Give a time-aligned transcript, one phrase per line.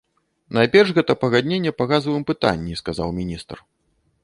[0.57, 3.57] Найперш гэта пагадненне па газавым пытанні, сказаў міністр.